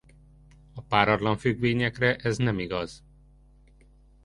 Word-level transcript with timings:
A 0.75 0.81
páratlan 0.81 1.37
függvényekre 1.37 2.15
ez 2.15 2.37
nem 2.37 2.59
igaz. 2.59 3.03